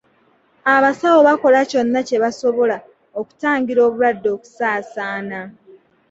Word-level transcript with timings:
Abasawo 0.75 1.19
bakola 1.27 1.59
kyonna 1.69 1.99
kye 2.07 2.17
basobola 2.23 2.77
okutangira 3.19 3.79
obulwadde 3.87 4.27
okusaasaana. 4.35 5.39